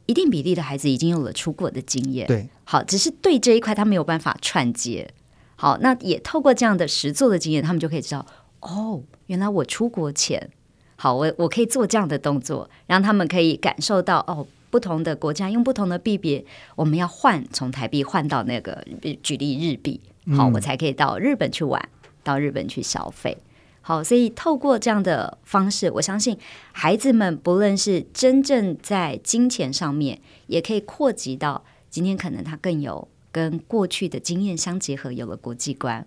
[0.06, 2.28] 一定比例的孩子已经有了出国的经验。
[2.28, 5.10] 对，好，只是对这一块他没有办法串接。
[5.56, 8.24] 好，那也透过这样的实作的经验，他们就可以知道：
[8.60, 10.48] 哦，原来我出国前，
[10.94, 14.46] 好，我我可以做这样的动作，让他们可以感受到哦。
[14.70, 16.44] 不同的国家用不同的币别，
[16.76, 18.84] 我们要换从台币换到那个，
[19.22, 20.00] 举例日币，
[20.36, 21.88] 好，我才可以到日本去玩，
[22.22, 23.38] 到日本去消费。
[23.80, 26.36] 好，所以透过这样的方式，我相信
[26.72, 36.04] 孩子们不论是真正在金钱上面，也可以扩及到今天可能他更有跟过去的经验相结合，有了国际观。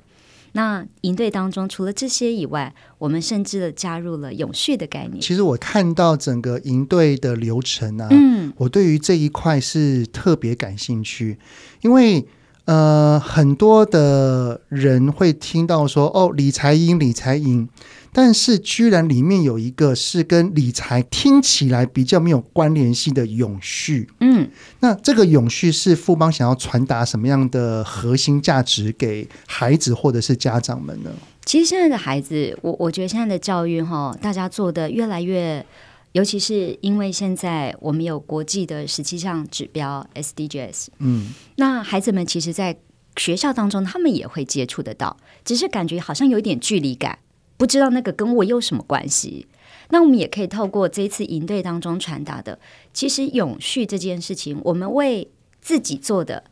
[0.54, 5.22] 那营队当中，除了这些以外，我们甚至的加入了永续的概念。
[5.22, 11.38] 其实我看到整个营队的流程啊，嗯，我对于这一块是特别感兴趣，
[11.82, 12.28] 因为
[12.66, 17.68] 呃，很多的人会听到说，哦，理财营，理财营。
[18.14, 24.10] 但是，居然里面有一个是跟理财听起来比较没有关联性的永续。
[24.20, 24.50] 嗯，
[24.82, 31.12] 那这个永续是富邦想要传达什么样的核心价值给孩子或者是家长们呢？
[31.46, 35.66] 其实现在的孩子，我我觉得现在的教育哈，大家做的越来越，
[36.12, 40.88] 尤其是因为现在我们有国际的十七项指标 SDGs。
[41.00, 42.78] 嗯，那孩子们其实，在
[43.16, 47.18] 学校当中，他们也会接触得到，只是感觉好像有一点距离感。
[47.62, 49.46] 不知道那个跟我有什么关系？
[49.90, 52.58] 那我们也可以透过这一次营队当中传达的，
[52.92, 55.30] 其实永续这件事情，我们为
[55.62, 56.44] 自己做的，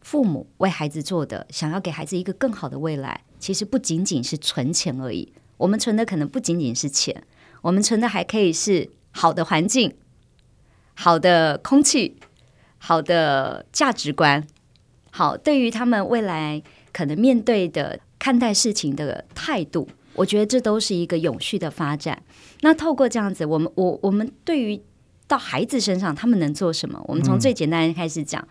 [0.00, 5.30] 父母为孩子做的，想要给孩子一个更好的未来，其实不仅仅是存钱而已。
[5.58, 7.22] 我们存的可能不仅仅是钱，
[7.60, 9.92] 我们存的还可以是好的环境、
[10.94, 12.16] 好的空气、
[12.78, 14.46] 好的价值观，
[15.10, 16.62] 好，对于他们未来
[16.94, 19.86] 可能面对的看待事情的态度。
[20.14, 22.22] 我觉得这都是一个永续的发展。
[22.60, 24.80] 那透过这样子，我们我我们对于
[25.26, 27.02] 到孩子身上，他们能做什么？
[27.06, 28.46] 我们从最简单的开始讲。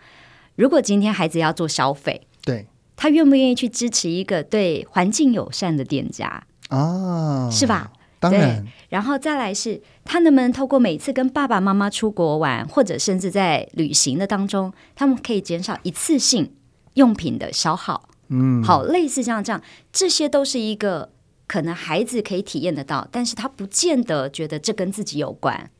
[0.56, 7.50] 如果今天孩子要做消费，对，他愿不愿意去支持一个对环境友善的店家啊？
[7.50, 7.90] 是吧？
[8.20, 8.64] 当然。
[8.88, 16.52] 然后再来是，他能不能透过每次跟爸爸妈妈出国玩，或者甚至在旅行的当中，他们可以减少一次性
[16.94, 18.08] 用品的消耗？
[18.28, 19.60] 嗯，好，类似像这样，
[19.92, 21.13] 这些都是一个。
[21.46, 25.70] 可能孩子可以体验得到，但是他不见得觉得这跟自己有关。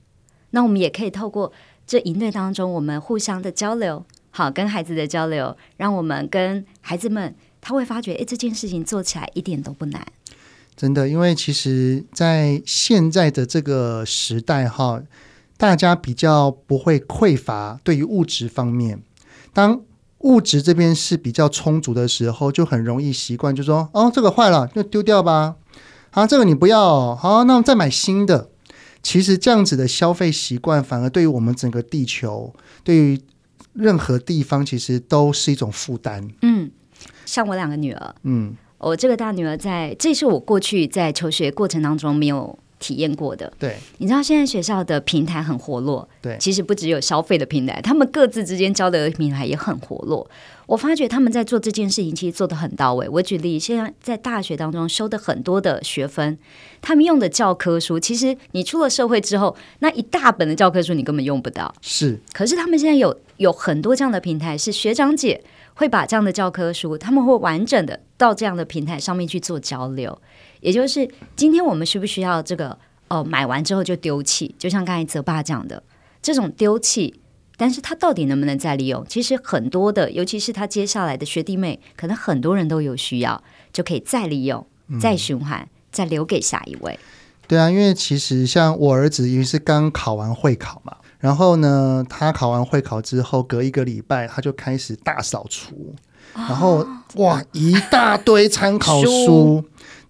[0.50, 1.52] 那我们也可以透过
[1.86, 10.06] 这营队当中，我们互相的交流，好，跟孩子的交流，让我们跟孩子们，他会发觉，诶，这件事情做起来一点都不难。
[10.76, 15.02] 真的，因为其实，在现在的这个时代，哈，
[15.56, 19.02] 大家比较不会匮乏，对于物质方面，
[19.52, 19.80] 当。
[20.24, 25.56] 物质这边是比较充足的时候，就很容易习惯，就说哦，这个坏了就丢掉吧。
[26.10, 28.48] 啊，这个你不要，好，那我们再买新的。
[29.02, 33.20] 其实这样子的消费习惯，反而对于我们整个地球，对于
[33.74, 36.26] 任何地方，其实都是一种负担。
[36.40, 36.70] 嗯，
[37.26, 42.58] 像我两个女儿，嗯，我这个大女儿在，这是我过去在求学过程当中没有。
[42.84, 50.28] 体验过的，对，你知道现在学校的平台很活络，对，其实不只有消费的平台，他们各自之间交流的平台也很活络。
[50.66, 53.08] 我发觉他们在做这件事情，其实做的很到位。
[53.08, 56.38] 我举例，现在在大学当中修的很多的学分，
[56.82, 61.74] 他们用的教科书，其实你出了社会之后，那一大本的教科书你根本用不到。
[61.80, 65.42] 是，可是他们现在有有很多这样的平台，是学长姐
[65.74, 70.18] 会把这样的教科书，他们会完整的到这样的平台上面去做交流。
[70.64, 72.76] 也就是今天我们需不需要这个？
[73.08, 75.80] 哦、呃，买完之后就丢弃，就像刚才泽爸讲的
[76.22, 77.14] 这种丢弃，
[77.54, 79.04] 但是他到底能不能再利用？
[79.06, 84.66] 其实很多的，尤其是他接下来的学弟妹，可能很多人都有需要，就可以再利用、
[84.98, 86.98] 再循环、嗯、再留给下一位。
[87.46, 95.94] 对啊，因为其实像我儿子，因为是刚考完会考嘛，然后呢，他考完会考之后，隔一个礼拜他就开始大扫除，
[96.34, 96.84] 然后
[97.16, 99.62] 哇，一大堆参考书。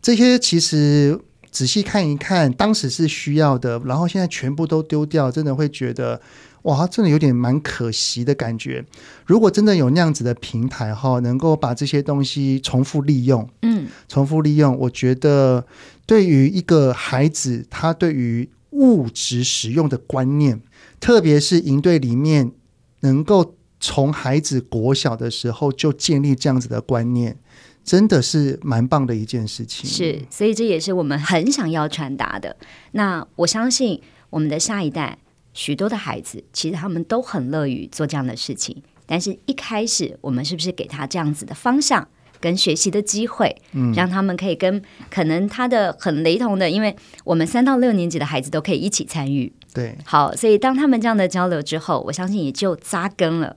[0.05, 1.19] 这些其实
[1.51, 6.21] 仔细看一看，当时是需要的，然后现在全部都丢掉，真的会觉得
[6.65, 8.85] 哇，真的有点蛮可惜的感觉。
[9.25, 15.65] 如果真的有那样子的平台哈，能够把这些东西重复利用，嗯，重复利用，我觉得
[16.05, 20.61] 对于一个孩子，他对于物质使用的观念，
[21.01, 22.53] 特别是营队里面
[23.01, 27.39] 能够从孩子国小的时候就建立这样子的观念。
[27.85, 32.57] 真的是蛮棒的一件事情，是，所以这也是我们很想要传达的。
[32.93, 35.19] 那我相信我们的下一代，
[35.53, 38.83] 许多的孩子，其实他们都很乐于做这样的事情。
[39.07, 42.09] 但是，一开始我们是不是给他这样子的方向
[42.41, 53.55] 跟学习的机会，嗯，让他们可以跟可能他的很雷同的，因为我们三到六年级的孩子都可以一起参与，对，好，所以当他们这样的交流之后，我相信也就扎根了。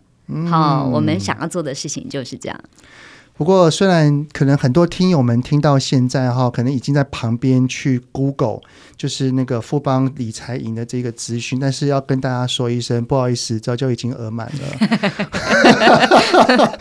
[0.49, 2.63] 好，我们想要做的事情就是这样。
[3.37, 8.61] 不过，虽然可能很多听友们听到现在哈，可能已经在旁边去 Google，
[8.97, 14.63] 就是那个富邦理财营的这个资讯，但是要跟大家说一声，不好意思，早就已经额满了。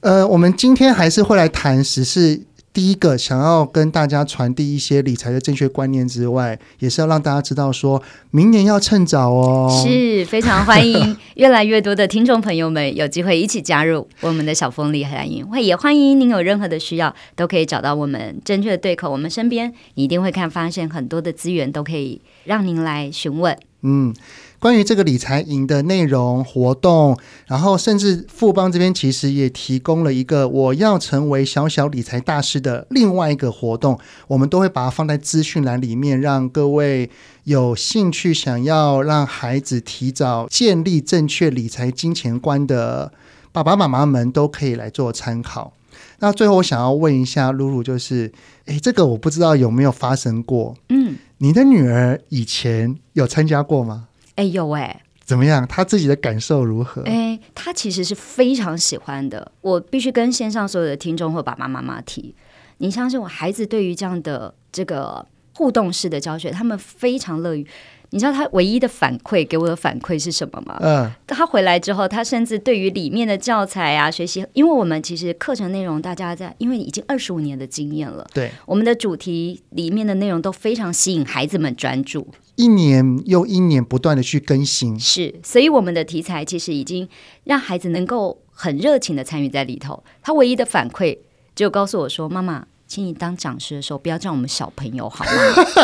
[0.00, 2.40] 呃，我们今天还是会来谈时事。
[2.78, 9.68] 第一个想要跟大家传递一些理财的正确观念之外，也是要让大家知道，说明年要趁早哦。
[9.84, 23.58] 是非常欢迎越来越多的听众朋友们有机会一起加入我们的小丰理财营会，也欢迎您有任何的需要都可以找到我们正确的对口，我们身边一定会看发现很多的资源都可以让您来询问。
[23.82, 24.14] 嗯。
[24.60, 37.08] 关于这个理财营的内容活动，然后甚至富邦这边其实也提供了一个我要成为小小理财大师的另外一个活动，我们都会把它放在资讯栏里面，让各位
[37.44, 43.12] 有兴趣想要让孩子提早建立正确理财金钱观的
[43.52, 45.72] 爸爸妈妈们都可以来做参考。
[46.18, 48.32] 那最后我想要问一下露露，就是，
[48.66, 50.74] 诶，这个我不知道有没有发生过？
[50.88, 54.08] 嗯，你的女儿以前有参加过吗？
[54.34, 55.66] 哎有哎，怎么样？
[55.66, 57.02] 她自己的感受如何？
[57.02, 59.50] 哎，她其实是非常喜欢的。
[59.60, 62.34] 我必须跟线上所有的听众或爸爸妈妈提，
[62.78, 67.66] 你相信我，孩子对于这样的这个互动式的教学，他们非常乐于。
[68.10, 70.78] 你知道他唯一的反馈给我的反馈是什么吗？
[70.80, 87.08] 嗯，他回来之后，他甚至对于里面的教材啊学习，因为我们其实课程内容大家在，因为已经二十五年的经验了，对，我们的主题里面的内容都非常吸引孩子们专注，一年又一年不断的去更新，是，所以我们的题材其实已经
[87.44, 90.02] 让孩子能够很热情的参与在里头。
[90.22, 91.18] 他唯一的反馈
[91.54, 95.30] 就告诉我说：“妈妈。”请你当讲师的时候，不要叫我们小朋友好吗？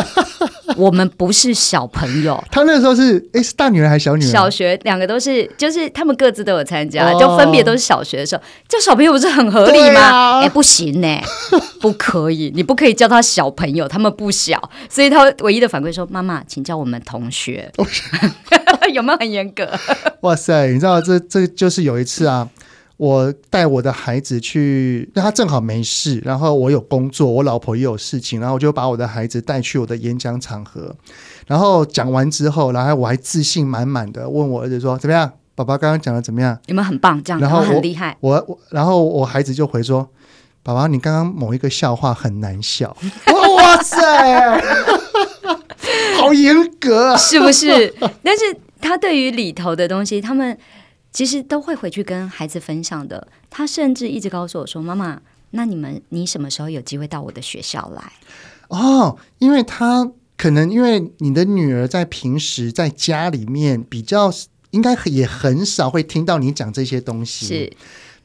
[0.75, 2.41] 我们不是小朋友。
[2.51, 4.27] 他那时候是诶，是大女儿还是小女儿？
[4.31, 10.39] 小学两个都是，就是他们各自都有参加，哦、就分别都是小学的时候，叫小朋友不是很合理吗？
[10.41, 11.19] 哎、啊，不行呢，
[11.81, 14.69] 不可以，你不可以叫他小朋友，他们不小。
[14.89, 17.71] 所以他唯一的反馈说：“妈妈，请叫我们同学。”
[18.93, 19.67] 有没有很严格？
[20.21, 22.47] 哇塞，你知道这这就是有一次啊。
[22.97, 30.95] 我带我的孩子去，那他正好没事，然后我有工作，我老婆也有事情，然后我就把我的孩子带去我的演讲场合，
[31.45, 35.29] 然后讲完之后，然后我还自信满满的问我儿子说：“怎么样？
[35.55, 36.57] 爸爸刚刚讲的怎么样？
[36.67, 37.21] 有没有很棒？
[37.21, 38.15] 这样，然后很厉害。
[38.21, 40.09] 我”我我，然后我孩子就回说
[40.63, 42.95] ：“爸爸，你刚刚某一个笑话很难笑。
[43.57, 44.61] ”哇塞，
[46.17, 47.93] 好严格啊，是不是？
[48.23, 50.57] 但是他对于里头的东西，他们。
[51.15, 53.25] 其实都会回去跟孩子分享的。
[53.49, 58.11] 他甚至一直告诉我说：“妈妈，那你们你什么时候有机会到我的学校来？”
[58.67, 64.29] 哦，因为他可能因为你的女儿在平时在家里面比较，
[64.71, 67.45] 应该也很少会听到你讲这些东西。
[67.45, 67.73] 是。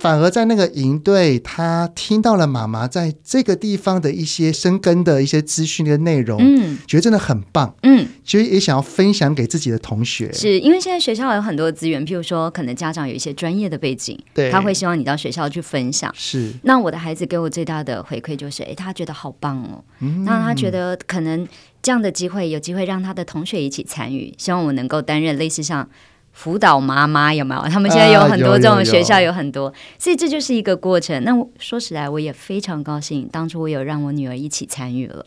[0.00, 10.32] 反而在那个营队，他听到了妈妈在这个地方的一些生根的一些资讯的内容，嗯，觉得真的很棒，嗯，所以也想要分享给自己的同学。
[10.32, 16.10] 是因为现在学校有很多资源，譬如说，可能家长有一些专业的背景，对，他会希望你到学校去分享。
[16.16, 21.46] 是，那我的孩子给我最大的回馈就是，哎，他觉得好棒哦，嗯，那他觉得可能
[21.82, 25.87] 这样的机会有机会让他的同学一起参与，希望我能够担任类似像。
[26.33, 27.60] 辅导妈妈有没有？
[27.62, 31.22] 他们现在有很多这种学校，有很多，所以这就是一个过程。
[31.24, 35.26] 那说实在，我也非常高兴，当初我有让我女儿一起参与了。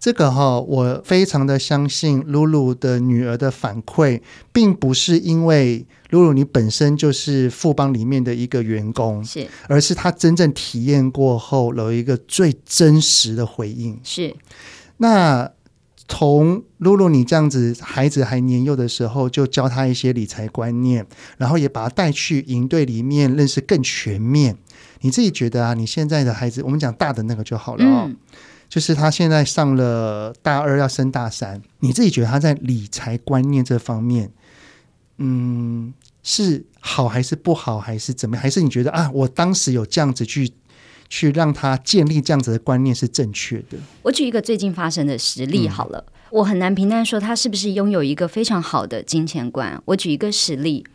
[0.00, 4.20] 这个哈，我非常的相信露露的女儿的反馈，
[4.52, 14.00] 并不是因为露露你本身就是富邦里面的一个员工，是，而是她真正体验过后有一个最真实的回应。
[14.02, 14.34] 是，
[14.96, 15.50] 那。
[16.12, 21.06] 从露露你这样子，孩子还年幼的时候就教他一些理财观念，
[21.38, 24.58] 然后也把他带去营队里面认识更全面。
[25.02, 28.04] 你自己觉得啊，你现在的孩子，我们讲大的那个就好了哦。
[28.08, 28.16] 嗯、
[28.68, 31.62] 就是他现在上了大二，要升大三。
[31.78, 34.32] 你自己觉得他在理财观念这方面，
[35.18, 35.94] 嗯，
[36.24, 38.42] 是好还是不好，还是怎么样？
[38.42, 40.52] 还是你觉得啊，我当时有这样子去
[41.10, 43.76] 去让他建立这样子的观念是正确的？
[44.02, 49.82] 我举一个最近发生的实例好了，嗯、我很难评断说他是不是拥有一个非常好的金钱观。
[49.84, 50.86] 我举一个实例，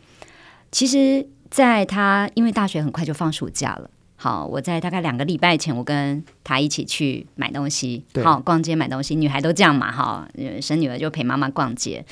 [0.72, 3.90] 其实在他因为大学很快就放暑假了。
[4.18, 10.26] 好，我在大概两个礼拜前，我跟他一起去买东西，对好，逛街买东西，女孩都这样嘛，哈，
[10.62, 12.02] 生女儿就陪妈妈逛街。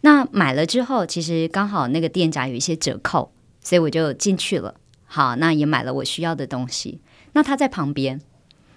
[0.00, 3.30] 那买了之后，其实刚好那个店家有一些折扣，
[3.62, 4.74] 所以我就进去了。
[5.04, 7.02] 好，那也买了我需要的东西。
[7.32, 8.20] 那他在旁边，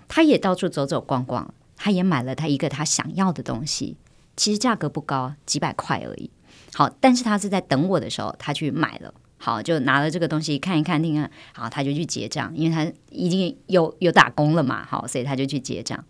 [0.07, 3.97] 他也到处走走逛逛，他也买了他一个他想要的东西，
[4.35, 6.29] 其实价格不高，几百块而已。
[6.73, 9.13] 好，但是他是在等我的时候，他去买了。
[9.37, 16.03] 好，就拿了这个东西看一看，听看，好，他就去结账，因为他已经有有打工了嘛，好，所以他就去结账。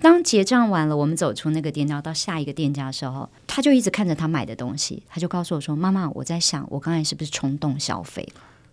[0.00, 8.26] 当结账完了，我们走出那个店家到下一个店家的时候，他就一直看着他买的东西，他就告诉我说：“妈妈，我在想，我刚才是不是冲动消费？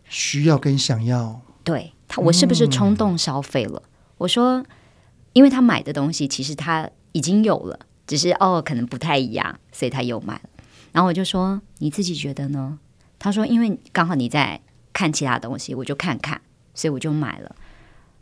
[0.07, 1.41] 需要跟想要？
[1.69, 3.83] 对他，我是不是冲动消费了？”、
[4.17, 4.65] 我说
[5.33, 10.49] ：“因为他买的东西其实他已经有了，只是哦，可能不太一样，所以他又买了。”
[10.91, 12.79] 然后我就说：“你自己觉得呢？”
[13.19, 14.59] 他说：“因为刚好你在
[14.91, 16.41] 看其他东西，我就看看，
[16.73, 17.55] 所以我就买了。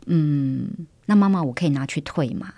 [0.06, 2.52] 嗯，那妈妈，我可以拿去退吗？”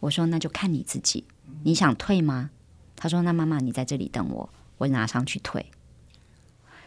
[0.00, 1.24] 我说：“那就看你自己，
[1.64, 2.50] 你想退吗？”
[2.94, 5.64] 他说：“那妈妈，你在这里等我，我拿上去退。”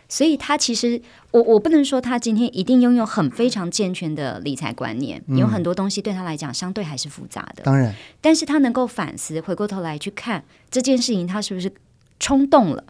[0.10, 1.00] 所以，他其实
[1.32, 7.62] 我我不能说他今天一定拥有很非常健全的理财观念，有很多东西对他来讲相对还是复杂的。
[7.64, 11.72] 当然，但是他能够反思，回过头来去看这件事情，他是不是
[12.20, 12.84] 冲动了？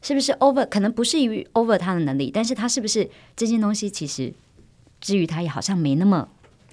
[0.00, 0.68] 是不是 over？
[0.68, 4.32] 可能不是于 over 他的能力，但是他是不是这件东西其实
[5.00, 6.28] 至于他也好像没那么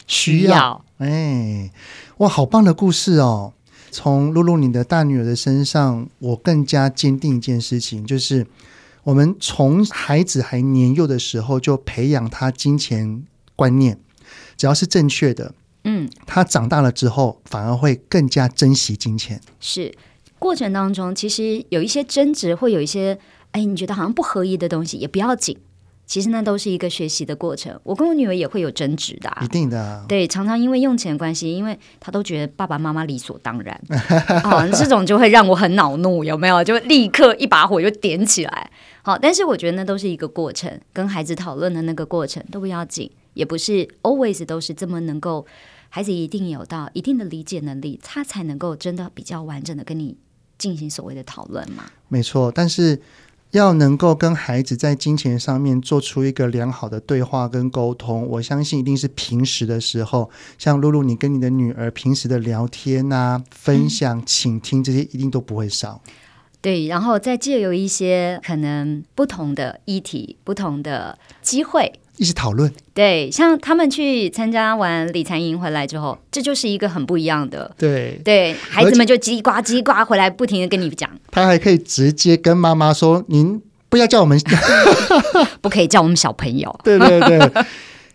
[0.07, 0.47] 需要？
[0.47, 1.71] 需要哎，
[2.17, 3.53] 哇，好棒的故事哦！
[3.89, 8.47] 从露露你的大女儿的身上，我更加坚定一件事情，就是
[9.03, 13.23] 我们从孩子还年幼的时候就培养他金钱
[13.55, 13.99] 观念，
[14.57, 19.41] 只要是正确的，嗯，他长大了之后反而会更加珍惜金钱。
[19.59, 19.93] 是。
[20.37, 23.19] 过程当中，其实有一些争执，会有一些
[23.51, 25.55] 哎，你觉得好像不合意的东西，也不要紧。
[26.05, 27.79] 其实那都是一个学习的过程。
[27.83, 30.03] 我跟我女儿也会有争执的，一定的。
[30.07, 33.81] 对，常常因为用钱关系，因为她都觉得爸爸妈妈理所当然，
[34.43, 36.63] 好， 这种就会让我很恼怒，有没有？
[36.63, 38.71] 就立刻一把火就点起来。
[39.03, 45.45] 好，但是我觉得那都是一个过程，跟孩子讨论的那个过程都不要紧，也不是 always 都是这么能够，
[45.89, 50.17] 孩子一定有到一定的理解能力，他才能够真的比较完整的跟你。
[50.57, 51.85] 进行所谓的讨论嘛？
[52.07, 53.01] 没错，但是
[53.51, 66.01] 要能够跟孩子在金钱上面做出一个良好的对话跟沟通，我相信一定是平时的时候，像露露，你跟你的女儿平时的聊天啊、分享、倾听这些，一定都不会少。
[66.61, 71.91] 对，然后再借由一些可能不同的议题、不同的机会。
[72.21, 83.59] 一起讨论，对，像他们去参加完理财营回来之后，这就是一个很不一样的，对对，孩子们就叽呱叽呱回来，不停的跟你讲，他还可以直接跟妈妈说：“您
[83.89, 84.39] 不要叫我们，
[85.61, 86.71] 不可以叫我们小朋友。
[86.85, 87.51] ”对对对，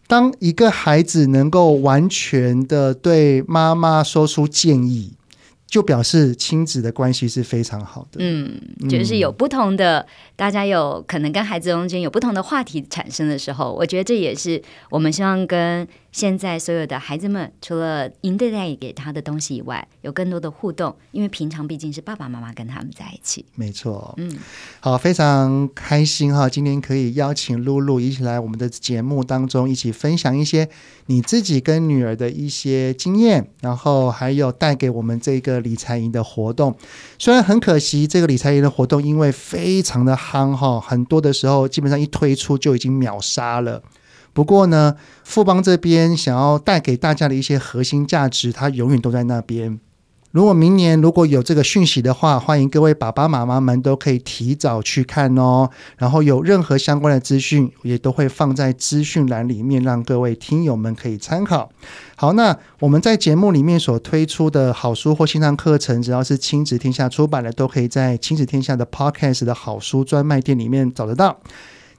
[0.06, 5.14] 当一个孩子能够完全的对妈妈说出建议。
[5.66, 8.18] 就表示亲子的关系是非常好的。
[8.20, 10.06] 嗯，就是有不同的，嗯、
[10.36, 15.86] 大家有可能跟孩子中间有不同的话题产生的时候，我觉得这也是我们希望跟
[16.16, 23.44] 现在所有的孩子们，除了应对带给他的东西以外，有更多的互动，因为平常毕竟是爸爸妈妈跟他们在一起。
[23.54, 24.34] 没错，嗯，
[24.80, 30.66] 好，非常开心哈，今天可以邀请露露一起来我们的节目当中，一起分享一些
[31.04, 35.56] 你自己跟女儿的一些经验，然后还有带给我们这个。
[35.66, 36.76] 理财营的活动，
[37.18, 43.82] 虽然很可惜，这个理财营的活动因为非常的夯哈，很多的时候基本上一推出就已经秒杀了。
[44.36, 49.80] 不过呢，富邦这边想要带给大家的一些核心价值，它永远都在那边。
[50.32, 55.70] 如果明年如果有这个讯息的话，欢迎各位爸爸妈妈们都可以提早去看哦。
[55.96, 61.70] 然后有任何相关的资讯，也都会放在资讯栏里面，让各位听友们可以参考。
[62.16, 71.38] 好，那我们在节目里面所推出的好书或线上课程，只要是亲子天下出版的，都可以在亲子天下的 Podcast 的好书专卖店里面找得到。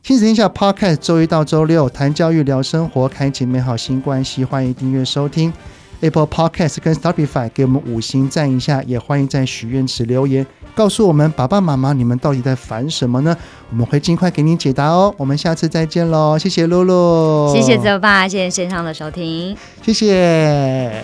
[0.07, 5.51] 亲子天下 Podcast 周一到周六谈教育、聊生活，开启美好新关系，欢迎订阅收听。
[5.99, 13.35] Apple Podcast 跟 Spotify 给我们五星赞一下，也欢迎在许愿池留言，告诉我们爸爸妈妈你们到底在烦什么呢？
[13.69, 15.13] 我们会尽快给你解答哦。
[15.17, 21.03] 我们下次再见喽，谢谢露露，谢谢泽爸，谢谢线上的收听，谢谢。